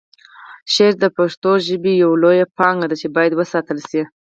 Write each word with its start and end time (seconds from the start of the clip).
شعر 0.73 0.93
د 1.03 1.05
پښتو 1.17 1.51
ژبې 1.67 1.91
یوه 2.03 2.17
لویه 2.23 2.45
پانګه 2.57 2.85
ده 2.89 2.95
چې 3.01 3.07
باید 3.15 3.33
وساتل 3.35 3.77
شي. 3.89 4.01